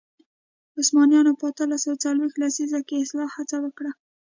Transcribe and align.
عثمانیانو 0.79 1.31
په 1.39 1.45
اتلس 1.51 1.79
سوه 1.85 2.01
څلوېښت 2.03 2.37
لسیزه 2.43 2.79
کې 2.87 3.03
اصلاح 3.03 3.29
هڅه 3.37 3.57
وکړه. 3.61 3.91